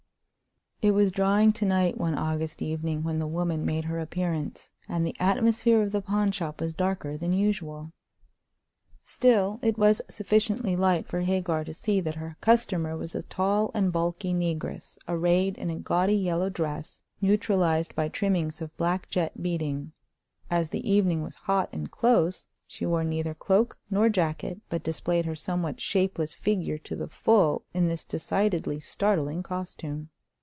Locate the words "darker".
6.73-7.17